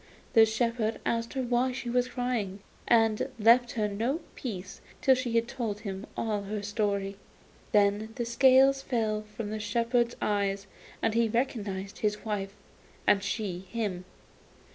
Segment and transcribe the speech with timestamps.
[0.33, 5.39] The shepherd asked her why she was crying, and left her no peace till she
[5.41, 7.17] told him all her story.
[7.71, 10.65] Then the scales fell from the shepherd's eyes,
[11.03, 12.55] and he recognised his wife,
[13.05, 14.05] and she him.